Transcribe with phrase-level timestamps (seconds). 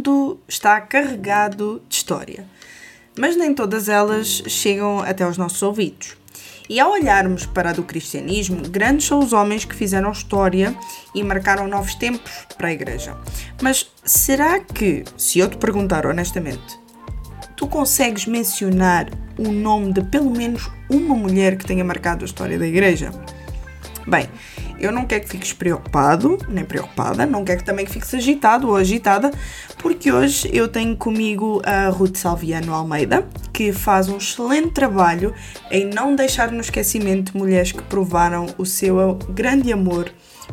[0.00, 2.46] mundo está carregado de história,
[3.18, 6.16] mas nem todas elas chegam até aos nossos ouvidos.
[6.70, 10.74] E ao olharmos para a do cristianismo, grandes são os homens que fizeram história
[11.14, 13.14] e marcaram novos tempos para a igreja.
[13.60, 16.78] Mas será que, se eu te perguntar honestamente,
[17.56, 22.58] tu consegues mencionar o nome de pelo menos uma mulher que tenha marcado a história
[22.58, 23.12] da igreja?
[24.06, 24.28] Bem,
[24.80, 28.76] eu não quero que fiques preocupado, nem preocupada, não quero também que fiques agitado ou
[28.76, 29.30] agitada,
[29.78, 35.34] porque hoje eu tenho comigo a Ruth Salviano Almeida, que faz um excelente trabalho
[35.70, 40.10] em não deixar no esquecimento mulheres que provaram o seu grande amor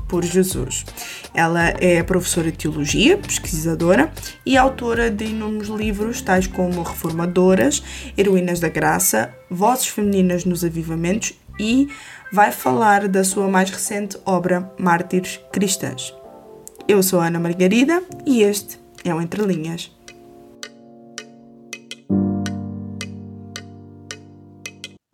[0.07, 0.85] por Jesus.
[1.33, 4.11] Ela é professora de teologia, pesquisadora
[4.45, 7.83] e autora de inúmeros livros, tais como Reformadoras,
[8.17, 11.87] Heroínas da Graça, Vozes Femininas nos Avivamentos e
[12.31, 16.13] vai falar da sua mais recente obra, Mártires Cristãs.
[16.87, 19.91] Eu sou Ana Margarida e este é o Entre Linhas.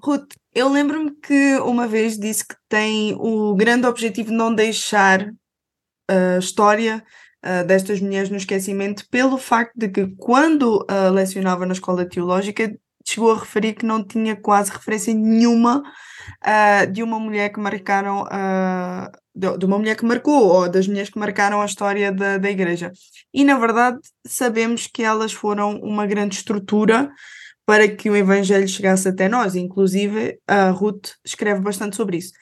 [0.02, 5.34] Ruth, eu lembro-me que uma vez disse que tem o grande objetivo de não deixar
[6.10, 7.04] a história
[7.66, 12.74] destas mulheres no esquecimento, pelo facto de que, quando lecionava na escola teológica,
[13.06, 15.84] chegou a referir que não tinha quase referência nenhuma
[16.42, 20.88] uh, de uma mulher que marcaram uh, de, de, uma mulher que marcou ou das
[20.88, 22.92] mulheres que marcaram a história da, da igreja.
[23.34, 27.12] E na verdade sabemos que elas foram uma grande estrutura
[27.66, 29.56] para que o Evangelho chegasse até nós.
[29.56, 32.34] Inclusive a Ruth escreve bastante sobre isso.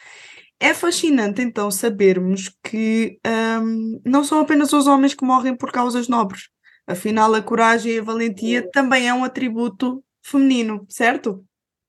[0.59, 6.07] É fascinante então sabermos que um, não são apenas os homens que morrem por causas
[6.07, 6.49] nobres.
[6.85, 11.45] Afinal, a coragem e a valentia também é um atributo feminino, certo?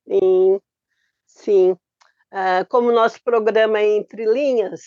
[0.07, 0.61] Sim,
[1.27, 1.73] sim.
[2.33, 4.83] Uh, como nosso programa é Entre Linhas,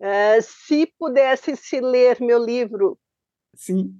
[0.00, 2.98] uh, se pudesse se ler meu livro
[3.54, 3.94] sim.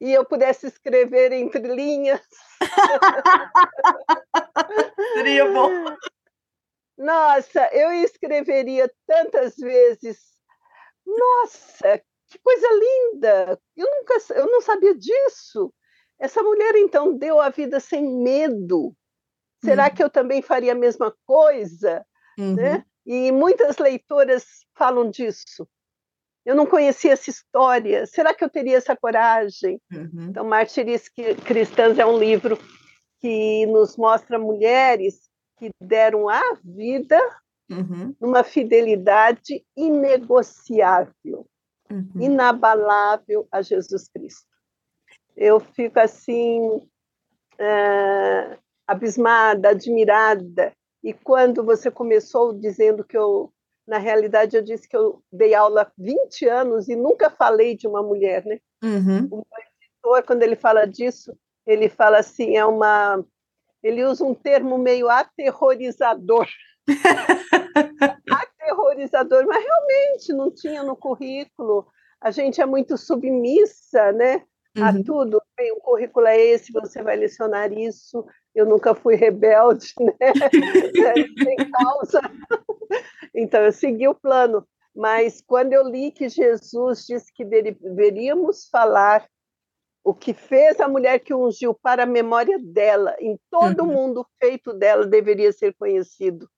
[0.00, 2.20] e eu pudesse escrever entre linhas.
[5.14, 5.70] Seria bom.
[6.98, 10.18] Nossa, eu escreveria tantas vezes.
[11.06, 13.58] Nossa, que coisa linda!
[13.76, 15.72] Eu nunca, eu não sabia disso.
[16.18, 18.94] Essa mulher então deu a vida sem medo.
[19.64, 19.94] Será uhum.
[19.94, 22.04] que eu também faria a mesma coisa?
[22.38, 22.54] Uhum.
[22.54, 22.84] Né?
[23.06, 25.68] E muitas leitoras falam disso.
[26.44, 28.06] Eu não conhecia essa história.
[28.06, 29.80] Será que eu teria essa coragem?
[29.92, 30.28] Uhum.
[30.30, 31.08] Então, Martiris
[31.44, 32.58] Cristãs é um livro
[33.20, 35.28] que nos mostra mulheres
[35.58, 37.20] que deram a vida
[37.70, 38.14] uhum.
[38.20, 41.46] numa fidelidade inegociável,
[41.90, 42.10] uhum.
[42.20, 44.47] inabalável a Jesus Cristo
[45.38, 50.72] eu fico assim uh, abismada, admirada.
[51.02, 53.52] E quando você começou dizendo que eu,
[53.86, 57.86] na realidade, eu disse que eu dei aula há 20 anos e nunca falei de
[57.86, 58.58] uma mulher, né?
[58.82, 59.28] Uhum.
[59.30, 59.44] O
[59.80, 61.32] editor, quando ele fala disso,
[61.64, 63.24] ele fala assim, é uma,
[63.80, 66.48] ele usa um termo meio aterrorizador.
[68.28, 71.86] aterrorizador, mas realmente não tinha no currículo.
[72.20, 74.42] A gente é muito submissa, né?
[74.76, 75.02] A uhum.
[75.02, 75.42] tudo.
[75.56, 78.24] Bem, o currículo é esse, você vai lecionar isso.
[78.54, 80.32] Eu nunca fui rebelde, né?
[81.42, 82.20] Sem causa.
[83.34, 84.66] Então, eu segui o plano.
[84.94, 89.24] Mas quando eu li que Jesus disse que deveríamos falar
[90.02, 93.92] o que fez a mulher que ungiu para a memória dela, em todo uhum.
[93.92, 96.48] mundo feito dela deveria ser conhecido.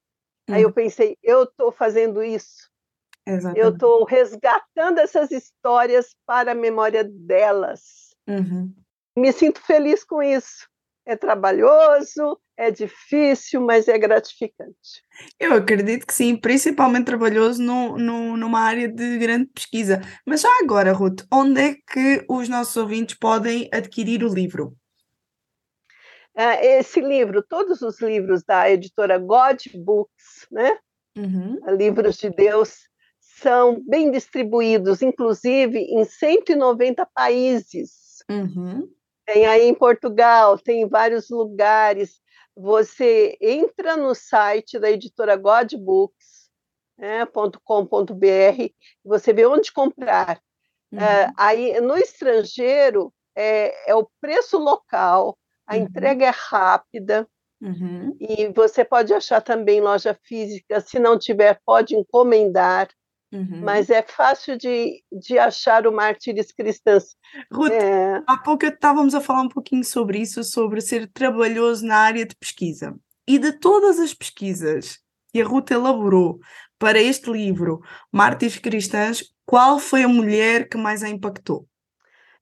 [0.48, 0.54] Uhum.
[0.54, 0.74] Aí eu uhum.
[0.74, 2.69] pensei, eu estou fazendo isso.
[3.30, 3.64] Exatamente.
[3.64, 8.14] Eu estou resgatando essas histórias para a memória delas.
[8.28, 8.74] Uhum.
[9.16, 10.68] Me sinto feliz com isso.
[11.06, 15.02] É trabalhoso, é difícil, mas é gratificante.
[15.38, 20.00] Eu acredito que sim, principalmente trabalhoso no, no, numa área de grande pesquisa.
[20.26, 24.76] Mas já agora, Ruth, onde é que os nossos ouvintes podem adquirir o livro?
[26.36, 30.78] Ah, esse livro, todos os livros da editora God Books, né?
[31.16, 31.58] Uhum.
[31.76, 32.89] Livros de Deus,
[33.40, 38.22] são bem distribuídos, inclusive em 190 países.
[38.30, 38.88] Uhum.
[39.24, 42.20] Tem aí em Portugal, tem em vários lugares.
[42.56, 46.18] Você entra no site da editora godbooks.com.br
[46.98, 47.26] né,
[49.04, 50.40] você vê onde comprar.
[50.92, 50.98] Uhum.
[50.98, 55.82] Uh, aí no estrangeiro é, é, o preço local, a uhum.
[55.82, 57.28] entrega é rápida.
[57.60, 58.16] Uhum.
[58.18, 62.88] E você pode achar também loja física, se não tiver, pode encomendar.
[63.32, 63.60] Uhum.
[63.62, 67.16] Mas é fácil de, de achar o Mártires Cristãs.
[67.52, 68.22] Ruth, é...
[68.26, 72.34] há pouco estávamos a falar um pouquinho sobre isso, sobre ser trabalhoso na área de
[72.34, 72.94] pesquisa.
[73.28, 74.98] E de todas as pesquisas
[75.32, 76.40] que a Ruth elaborou
[76.78, 77.80] para este livro,
[78.10, 81.66] Mártires Cristãs, qual foi a mulher que mais a impactou?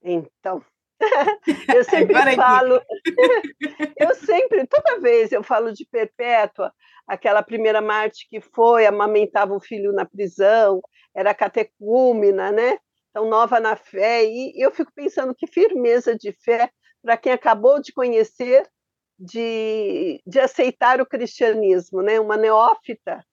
[0.03, 0.63] Então,
[1.77, 2.83] eu sempre falo,
[3.97, 6.73] eu sempre, toda vez eu falo de Perpétua,
[7.07, 10.81] aquela primeira Marte que foi, amamentava o filho na prisão,
[11.15, 12.79] era catecúmena, né?
[13.11, 16.71] Então, nova na fé, e eu fico pensando que firmeza de fé
[17.03, 18.69] para quem acabou de conhecer,
[19.19, 22.21] de, de aceitar o cristianismo, né?
[22.21, 23.25] Uma neófita.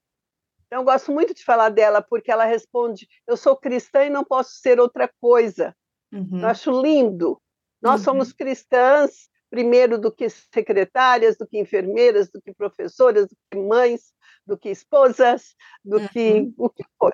[0.66, 4.24] Então, eu gosto muito de falar dela, porque ela responde: Eu sou cristã e não
[4.24, 5.76] posso ser outra coisa.
[6.12, 6.40] Uhum.
[6.42, 7.40] Eu acho lindo.
[7.86, 8.06] Nós uhum.
[8.06, 14.12] somos cristãs, primeiro do que secretárias, do que enfermeiras, do que professoras, do que mães,
[14.44, 16.08] do que esposas, do uhum.
[16.08, 17.14] que o que for.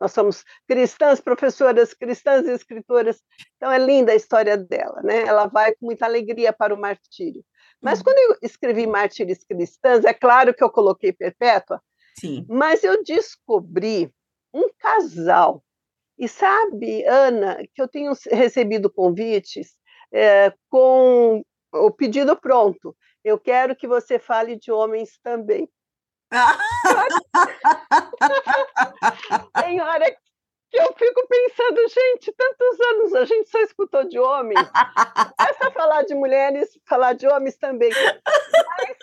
[0.00, 3.20] Nós somos cristãs, professoras cristãs e escritoras.
[3.56, 5.22] Então é linda a história dela, né?
[5.22, 7.44] Ela vai com muita alegria para o martírio.
[7.82, 8.04] Mas uhum.
[8.04, 11.82] quando eu escrevi Mártires Cristãs, é claro que eu coloquei Perpétua,
[12.20, 12.46] Sim.
[12.48, 14.08] mas eu descobri
[14.54, 15.64] um casal.
[16.16, 19.74] E sabe, Ana, que eu tenho recebido convites
[20.12, 21.42] é, com
[21.72, 22.96] o pedido pronto.
[23.24, 25.68] Eu quero que você fale de homens também.
[29.60, 30.10] Tem hora
[30.70, 34.60] que eu fico pensando, gente, tantos anos a gente só escutou de homens.
[35.40, 37.90] Essa falar de mulheres, falar de homens também.
[37.90, 38.96] Mas,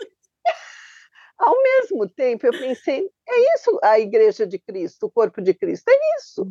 [1.37, 5.89] ao mesmo tempo, eu pensei, é isso a Igreja de Cristo, o corpo de Cristo,
[5.89, 6.47] é isso.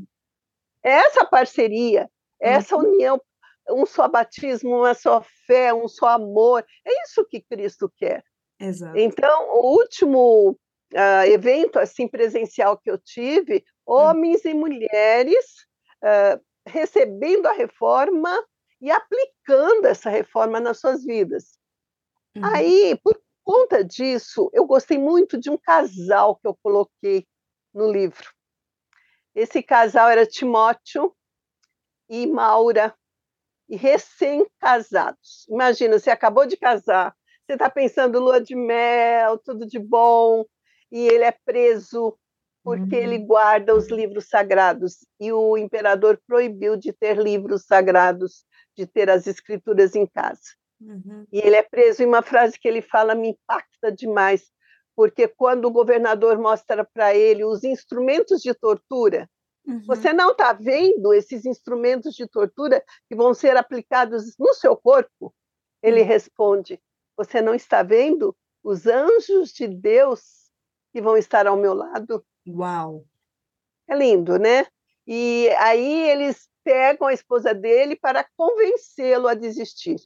[0.84, 2.10] É essa parceria,
[2.40, 2.82] é essa uhum.
[2.82, 3.20] união
[3.68, 6.64] um só batismo, uma só fé, um só amor.
[6.84, 8.24] É isso que Cristo quer.
[8.58, 8.96] Exato.
[8.96, 10.58] Então, o último
[10.92, 13.94] uh, evento assim presencial que eu tive, hum.
[13.94, 14.48] homens hum.
[14.48, 15.44] e mulheres
[16.02, 18.32] uh, recebendo a reforma
[18.80, 21.58] e aplicando essa reforma nas suas vidas.
[22.36, 22.44] Uhum.
[22.44, 27.26] Aí, por conta disso, eu gostei muito de um casal que eu coloquei
[27.72, 28.32] no livro.
[29.34, 31.14] Esse casal era Timóteo
[32.08, 32.94] e Maura
[33.76, 35.46] recém-casados.
[35.48, 37.14] Imagina, você acabou de casar,
[37.46, 40.44] você está pensando lua de mel, tudo de bom,
[40.90, 42.16] e ele é preso
[42.64, 43.02] porque uhum.
[43.02, 44.98] ele guarda os livros sagrados.
[45.20, 48.44] E o imperador proibiu de ter livros sagrados,
[48.76, 50.40] de ter as escrituras em casa.
[50.80, 51.26] Uhum.
[51.32, 54.50] E ele é preso, e uma frase que ele fala me impacta demais,
[54.96, 59.28] porque quando o governador mostra para ele os instrumentos de tortura,
[59.66, 59.82] Uhum.
[59.86, 65.34] Você não está vendo esses instrumentos de tortura que vão ser aplicados no seu corpo?
[65.82, 66.80] Ele responde:
[67.16, 70.50] Você não está vendo os anjos de Deus
[70.92, 72.24] que vão estar ao meu lado?
[72.46, 73.04] Uau!
[73.88, 74.66] É lindo, né?
[75.06, 79.96] E aí eles pegam a esposa dele para convencê-lo a desistir.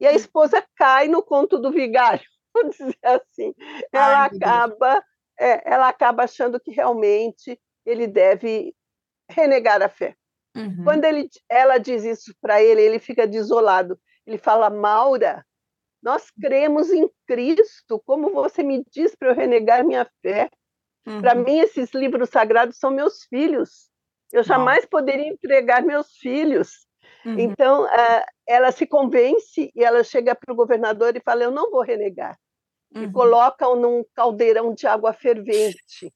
[0.00, 0.16] E a hum.
[0.16, 2.24] esposa cai no conto do vigário,
[2.54, 3.54] vamos dizer assim.
[3.92, 5.04] Ela Ai, acaba,
[5.38, 8.74] é, ela acaba achando que realmente ele deve
[9.30, 10.14] renegar a fé.
[10.56, 10.84] Uhum.
[10.84, 13.98] Quando ele, ela diz isso para ele, ele fica desolado.
[14.26, 15.44] Ele fala: Maura,
[16.02, 18.02] nós cremos em Cristo.
[18.04, 20.50] Como você me diz para eu renegar minha fé?
[21.06, 21.20] Uhum.
[21.20, 23.90] Para mim, esses livros sagrados são meus filhos.
[24.32, 26.86] Eu jamais poderia entregar meus filhos.
[27.24, 27.38] Uhum.
[27.38, 31.70] Então, uh, ela se convence e ela chega para o governador e fala: Eu não
[31.70, 32.36] vou renegar.
[32.94, 33.12] E uhum.
[33.12, 36.12] colocam num caldeirão de água fervente.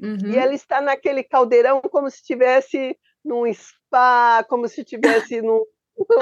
[0.00, 0.26] Uhum.
[0.26, 5.64] E ela está naquele caldeirão como se estivesse num spa, como se estivesse num,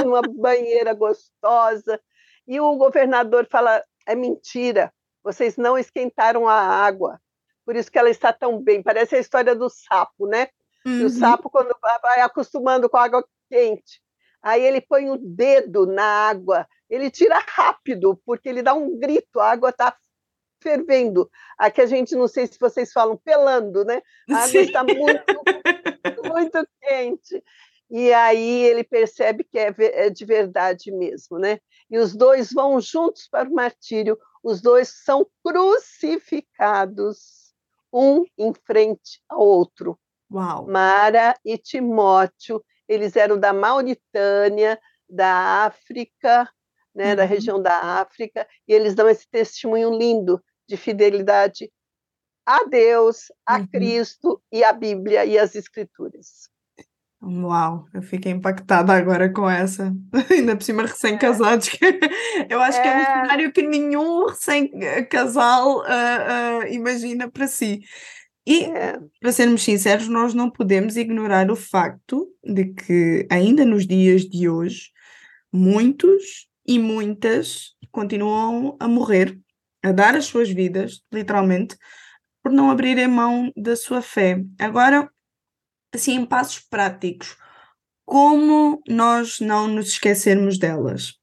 [0.05, 2.01] numa banheira gostosa.
[2.47, 7.21] E o governador fala: é mentira, vocês não esquentaram a água.
[7.65, 8.83] Por isso que ela está tão bem.
[8.83, 10.49] Parece a história do sapo, né?
[10.85, 11.07] Uhum.
[11.07, 14.03] O sapo, quando vai acostumando com a água quente,
[14.43, 19.39] aí ele põe o dedo na água, ele tira rápido, porque ele dá um grito,
[19.39, 19.97] a água está
[20.63, 21.29] fervendo.
[21.59, 24.01] Aqui a gente, não sei se vocês falam, pelando, né?
[24.31, 24.95] A água está muito,
[26.25, 27.43] muito quente.
[27.91, 31.59] E aí ele percebe que é, é de verdade mesmo, né?
[31.91, 37.53] E os dois vão juntos para o martírio, os dois são crucificados,
[37.93, 39.99] um em frente ao outro.
[40.33, 40.67] Uau.
[40.67, 46.49] Mara e Timóteo, eles eram da Mauritânia, da África,
[46.95, 47.17] né, uhum.
[47.17, 50.43] da região da África, e eles dão esse testemunho lindo
[50.73, 51.71] de fidelidade
[52.47, 53.67] a Deus, a uhum.
[53.67, 56.51] Cristo e a Bíblia e as Escrituras.
[57.23, 59.95] Uau, eu fiquei impactada agora com essa,
[60.31, 62.53] ainda por cima recém-casados, é.
[62.53, 62.83] eu acho é.
[62.83, 63.05] que é um é.
[63.05, 67.81] cenário que nenhum recém-casal uh, uh, imagina para si.
[68.45, 68.99] E, é.
[69.21, 74.49] para sermos sinceros, nós não podemos ignorar o facto de que, ainda nos dias de
[74.49, 74.91] hoje,
[75.53, 79.39] muitos e muitas continuam a morrer
[79.83, 81.77] a dar as suas vidas, literalmente,
[82.43, 84.43] por não abrirem mão da sua fé.
[84.59, 85.11] Agora,
[85.93, 87.37] assim, em passos práticos,
[88.05, 91.19] como nós não nos esquecermos delas?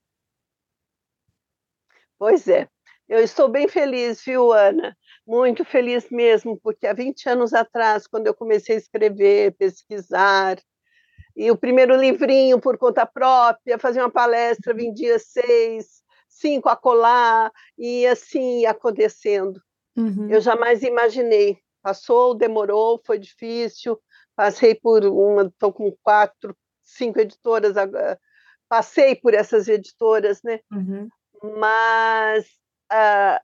[2.17, 2.67] Pois é,
[3.07, 4.95] eu estou bem feliz, viu, Ana?
[5.25, 10.57] Muito feliz mesmo, porque há 20 anos atrás, quando eu comecei a escrever, pesquisar,
[11.35, 16.03] e o primeiro livrinho por conta própria, fazia uma palestra, vendia seis,
[16.39, 19.61] cinco a colar, e assim ia acontecendo.
[19.97, 20.29] Uhum.
[20.29, 21.57] Eu jamais imaginei.
[21.81, 23.99] Passou, demorou, foi difícil,
[24.35, 27.73] passei por uma, estou com quatro, cinco editoras,
[28.67, 30.59] passei por essas editoras, né?
[30.71, 31.07] Uhum.
[31.57, 32.45] Mas
[32.91, 33.39] uh,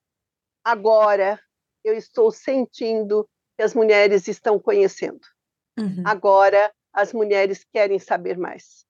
[0.64, 1.40] agora
[1.84, 5.22] eu estou sentindo que as mulheres estão conhecendo.
[5.80, 6.04] Uhum.
[6.06, 8.85] Agora as mulheres querem saber mais.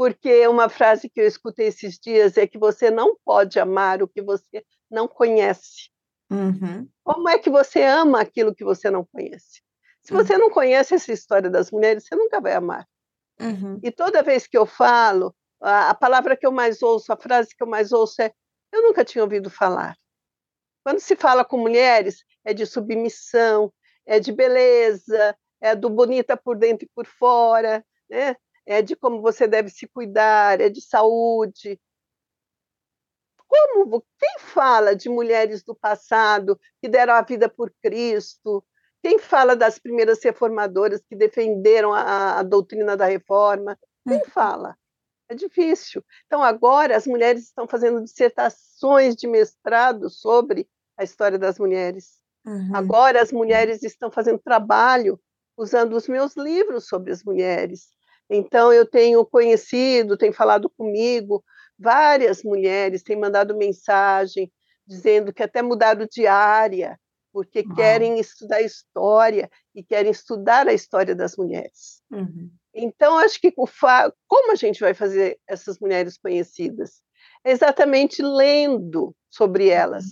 [0.00, 4.08] Porque uma frase que eu escutei esses dias é que você não pode amar o
[4.08, 5.90] que você não conhece.
[6.30, 6.88] Uhum.
[7.04, 9.60] Como é que você ama aquilo que você não conhece?
[10.02, 10.38] Se você uhum.
[10.38, 12.88] não conhece essa história das mulheres, você nunca vai amar.
[13.38, 13.78] Uhum.
[13.82, 17.54] E toda vez que eu falo, a, a, palavra que eu mais ouço, a frase
[17.54, 18.32] que eu mais ouço é:
[18.72, 19.94] eu nunca tinha ouvido falar.
[20.82, 23.70] Quando se fala com mulheres, é de submissão,
[24.06, 28.34] é de beleza, é do bonita por dentro e por fora, né?
[28.70, 31.80] É de como você deve se cuidar, é de saúde.
[33.48, 38.64] Como quem fala de mulheres do passado que deram a vida por Cristo?
[39.02, 43.76] Quem fala das primeiras reformadoras que defenderam a, a doutrina da reforma?
[44.06, 44.30] Quem hum.
[44.30, 44.78] fala?
[45.28, 46.04] É difícil.
[46.26, 52.20] Então, agora, as mulheres estão fazendo dissertações de mestrado sobre a história das mulheres.
[52.46, 52.70] Uhum.
[52.72, 55.20] Agora, as mulheres estão fazendo trabalho
[55.56, 57.88] usando os meus livros sobre as mulheres.
[58.30, 61.44] Então, eu tenho conhecido, tem falado comigo,
[61.76, 64.52] várias mulheres têm mandado mensagem
[64.86, 66.98] dizendo que até mudaram de área,
[67.32, 72.02] porque querem estudar história e querem estudar a história das mulheres.
[72.10, 72.50] Uhum.
[72.72, 77.02] Então, acho que como a gente vai fazer essas mulheres conhecidas?
[77.44, 80.04] É exatamente lendo sobre elas.
[80.04, 80.10] Uhum.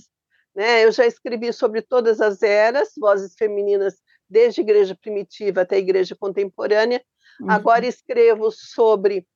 [0.56, 0.84] Né?
[0.84, 3.96] Eu já escrevi sobre todas as eras, vozes femininas,
[4.28, 7.02] desde a igreja primitiva até a igreja contemporânea.
[7.40, 7.50] Uhum.
[7.50, 9.26] Agora escrevo sobre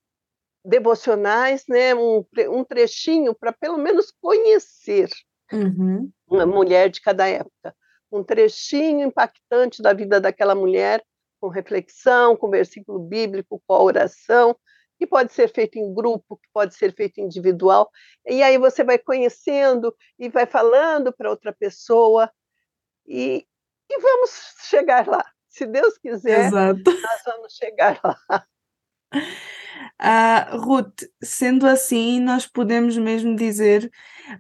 [0.65, 1.95] devocionais, né?
[1.95, 5.11] um, um trechinho para pelo menos conhecer
[5.53, 6.11] uhum.
[6.27, 7.75] uma mulher de cada época.
[8.11, 11.03] Um trechinho impactante da vida daquela mulher
[11.41, 14.57] com reflexão, com versículo bíblico, com a oração,
[14.97, 17.91] que pode ser feito em grupo, que pode ser feito individual.
[18.25, 22.31] E aí você vai conhecendo e vai falando para outra pessoa
[23.05, 23.45] e,
[23.91, 24.31] e vamos
[24.69, 25.25] chegar lá.
[25.53, 26.83] Se Deus quiser, Exato.
[26.83, 28.47] nós vamos chegar lá.
[30.01, 33.91] Uh, Ruth, sendo assim, nós podemos mesmo dizer,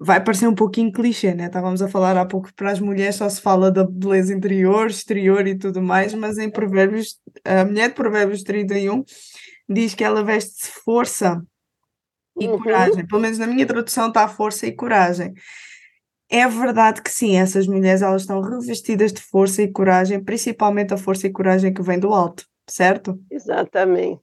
[0.01, 1.47] vai parecer um pouquinho clichê, né?
[1.47, 5.47] Estávamos a falar há pouco para as mulheres só se fala da beleza interior, exterior
[5.47, 9.05] e tudo mais, mas em Provérbios, a mulher de Provérbios 31
[9.69, 11.43] diz que ela veste força
[12.41, 12.59] e uhum.
[12.59, 13.07] coragem.
[13.07, 15.35] Pelo menos na minha tradução está força e coragem.
[16.35, 20.97] É verdade que sim, essas mulheres elas estão revestidas de força e coragem, principalmente a
[20.97, 23.23] força e coragem que vem do alto, certo?
[23.31, 24.23] Exatamente.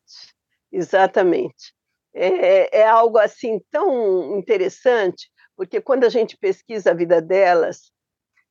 [0.72, 1.72] Exatamente.
[2.12, 7.92] É, é algo assim tão interessante, porque quando a gente pesquisa a vida delas,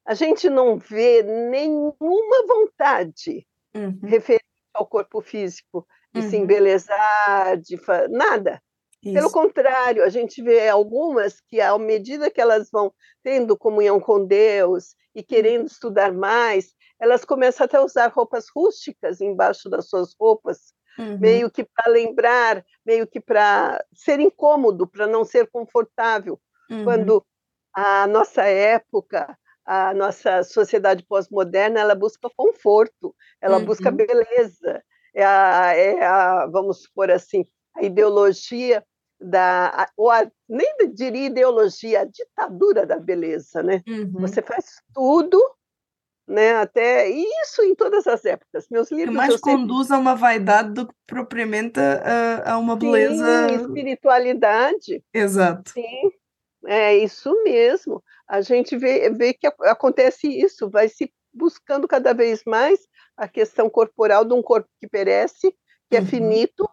[0.06, 3.98] a gente não vê nenhuma vontade uhum.
[4.04, 5.84] referente ao corpo físico,
[6.14, 6.30] de uhum.
[6.30, 7.76] se embelezar, de
[8.08, 8.62] nada.
[9.02, 9.14] Isso.
[9.14, 14.24] Pelo contrário, a gente vê algumas que, à medida que elas vão tendo comunhão com
[14.26, 20.14] Deus e querendo estudar mais, elas começam até a usar roupas rústicas embaixo das suas
[20.18, 21.18] roupas, uhum.
[21.18, 26.40] meio que para lembrar, meio que para ser incômodo, para não ser confortável.
[26.68, 26.84] Uhum.
[26.84, 27.24] Quando
[27.72, 33.64] a nossa época, a nossa sociedade pós-moderna, ela busca conforto, ela uhum.
[33.64, 34.82] busca beleza.
[35.14, 37.44] É a, é a, vamos supor assim,
[37.78, 38.84] a ideologia
[39.20, 43.82] da, ou a, nem diria ideologia, a ditadura da beleza, né?
[43.88, 44.20] Uhum.
[44.20, 45.40] Você faz tudo
[46.28, 46.56] né?
[46.56, 48.66] Até isso em todas as épocas.
[48.70, 49.96] Meus livros que mais conduz sempre...
[49.96, 53.48] a uma vaidade do que propriamente a, a uma beleza.
[53.48, 55.02] Sim, espiritualidade.
[55.12, 55.70] Exato.
[55.70, 56.12] Sim,
[56.66, 58.04] é isso mesmo.
[58.28, 62.80] A gente vê, vê que acontece isso, vai se buscando cada vez mais
[63.16, 65.50] a questão corporal de um corpo que perece,
[65.88, 66.04] que é uhum.
[66.04, 66.68] é finito,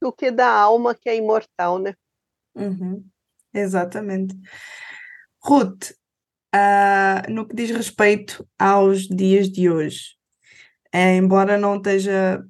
[0.00, 1.94] do que da alma que é imortal, né?
[2.54, 3.04] Uhum.
[3.52, 4.34] Exatamente.
[5.42, 5.92] Ruth,
[6.54, 10.16] uh, no que diz respeito aos dias de hoje.
[10.92, 12.44] É, embora não esteja,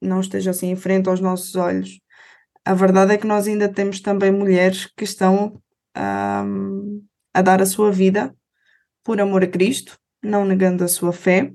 [0.00, 2.00] não esteja assim em frente aos nossos olhos,
[2.64, 5.60] a verdade é que nós ainda temos também mulheres que estão
[5.96, 8.34] um, a dar a sua vida
[9.04, 11.52] por amor a Cristo, não negando a sua fé.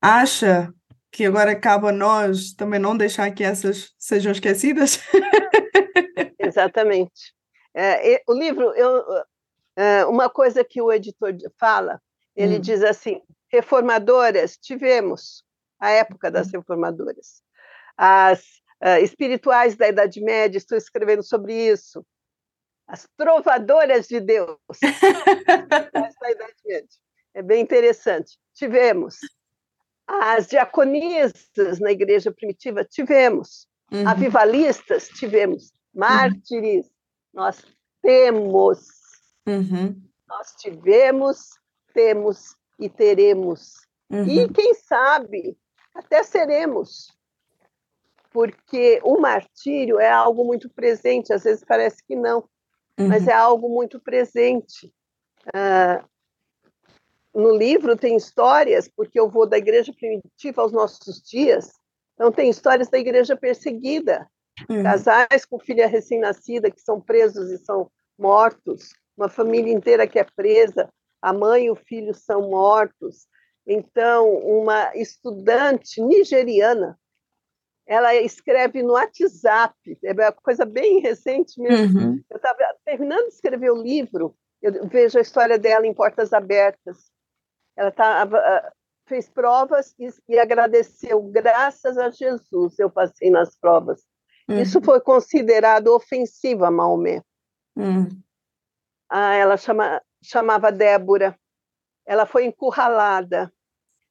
[0.00, 0.72] Acha
[1.16, 5.00] que agora cabe a nós também não deixar que essas sejam esquecidas.
[6.38, 7.34] Exatamente.
[7.74, 9.02] É, o livro, eu,
[9.76, 12.02] é, uma coisa que o editor fala,
[12.36, 12.60] ele hum.
[12.60, 15.42] diz assim: reformadoras tivemos
[15.80, 16.58] a época das hum.
[16.58, 17.42] reformadoras,
[17.96, 18.42] as
[18.84, 22.04] uh, espirituais da Idade Média, estou escrevendo sobre isso,
[22.86, 24.58] as trovadoras de Deus
[25.46, 26.88] da Idade Média.
[27.32, 28.38] É bem interessante.
[28.52, 29.16] Tivemos
[30.06, 33.66] as diaconisas na igreja primitiva, tivemos.
[33.92, 34.08] Uhum.
[34.08, 35.72] Avivalistas, tivemos.
[35.94, 36.92] Mártires, uhum.
[37.34, 37.64] nós
[38.02, 38.88] temos.
[39.46, 40.00] Uhum.
[40.28, 41.50] Nós tivemos,
[41.92, 43.74] temos e teremos.
[44.10, 44.48] E uhum.
[44.52, 45.56] quem sabe,
[45.94, 47.16] até seremos.
[48.30, 52.46] Porque o martírio é algo muito presente, às vezes parece que não,
[52.98, 53.30] mas uhum.
[53.30, 54.92] é algo muito presente.
[55.46, 56.04] Uh,
[57.40, 61.70] no livro tem histórias, porque eu vou da igreja primitiva aos nossos dias,
[62.14, 64.26] então tem histórias da igreja perseguida,
[64.70, 64.82] uhum.
[64.82, 70.24] casais com filha recém-nascida que são presos e são mortos, uma família inteira que é
[70.24, 70.88] presa,
[71.20, 73.26] a mãe e o filho são mortos.
[73.66, 76.98] Então, uma estudante nigeriana,
[77.86, 82.00] ela escreve no WhatsApp, é uma coisa bem recente mesmo.
[82.00, 82.24] Uhum.
[82.30, 87.14] Eu estava terminando de escrever o livro, eu vejo a história dela em Portas Abertas.
[87.76, 88.72] Ela tava, ah,
[89.06, 94.02] fez provas e, e agradeceu, graças a Jesus eu passei nas provas.
[94.48, 94.60] Uhum.
[94.60, 97.22] Isso foi considerado ofensivo a Maomé.
[97.76, 98.08] Uhum.
[99.10, 101.38] Ah, ela chama, chamava Débora.
[102.06, 103.52] Ela foi encurralada,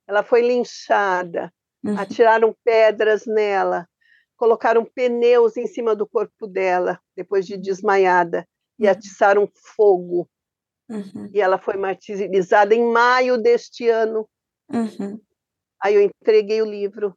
[0.05, 1.51] ela foi linchada,
[1.83, 1.97] uhum.
[1.97, 3.87] atiraram pedras nela,
[4.35, 8.45] colocaram pneus em cima do corpo dela, depois de desmaiada,
[8.77, 8.91] e uhum.
[8.91, 10.29] atiçaram fogo.
[10.89, 11.29] Uhum.
[11.33, 14.27] E ela foi martirizada em maio deste ano.
[14.71, 15.19] Uhum.
[15.81, 17.15] Aí eu entreguei o livro.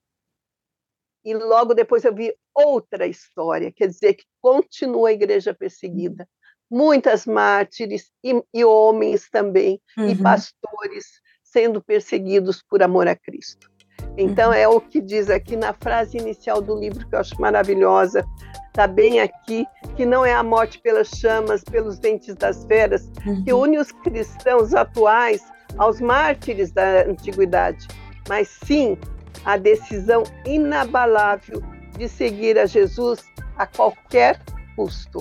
[1.25, 6.29] E logo depois eu vi outra história, quer dizer, que continua a igreja perseguida.
[6.71, 10.11] Muitas mártires e, e homens também, uhum.
[10.11, 13.71] e pastores sendo perseguidos por amor a Cristo.
[14.17, 18.25] Então, é o que diz aqui na frase inicial do livro, que eu acho maravilhosa,
[18.69, 19.67] está bem aqui,
[19.99, 23.43] que não é a morte pelas chamas, pelos dentes das feras, uhum.
[23.43, 25.43] que une os cristãos atuais
[25.77, 27.85] aos mártires da antiguidade,
[28.29, 28.97] mas sim
[29.45, 31.61] a decisão inabalável
[31.99, 33.19] de seguir a Jesus
[33.57, 34.41] a qualquer
[34.77, 35.21] custo,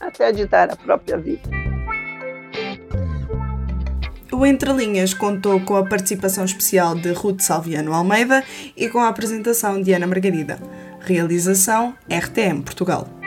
[0.00, 1.48] até de dar a própria vida.
[4.32, 8.42] O Entre Linhas contou com a participação especial de Ruth Salviano Almeida
[8.76, 10.58] e com a apresentação de Ana Margarida.
[10.98, 13.21] Realização RTM Portugal.